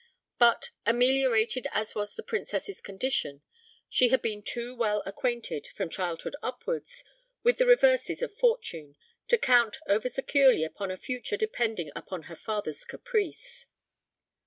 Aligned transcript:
But, 0.39 0.71
ameliorated 0.83 1.67
as 1.71 1.93
was 1.93 2.15
the 2.15 2.23
Princess's 2.23 2.81
condition, 2.81 3.43
she 3.87 4.07
had 4.07 4.19
been 4.19 4.41
too 4.41 4.73
well 4.73 5.03
acquainted, 5.05 5.67
from 5.67 5.91
childhood 5.91 6.35
upwards, 6.41 7.03
with 7.43 7.59
the 7.59 7.67
reverses 7.67 8.23
of 8.23 8.33
fortune 8.33 8.95
to 9.27 9.37
count 9.37 9.77
over 9.85 10.09
securely 10.09 10.63
upon 10.63 10.89
a 10.89 10.97
future 10.97 11.37
depending 11.37 11.91
upon 11.95 12.23
her 12.23 12.35
father's 12.35 12.83
caprice. 12.83 13.67